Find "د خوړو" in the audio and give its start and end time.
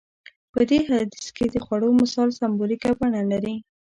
1.53-1.89